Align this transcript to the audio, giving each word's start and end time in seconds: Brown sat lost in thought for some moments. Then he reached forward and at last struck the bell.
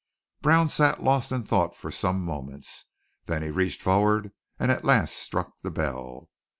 Brown 0.41 0.67
sat 0.67 1.03
lost 1.03 1.31
in 1.31 1.43
thought 1.43 1.75
for 1.75 1.91
some 1.91 2.25
moments. 2.25 2.85
Then 3.25 3.43
he 3.43 3.51
reached 3.51 3.83
forward 3.83 4.31
and 4.57 4.71
at 4.71 4.83
last 4.83 5.11
struck 5.15 5.59
the 5.61 5.69
bell. 5.69 6.27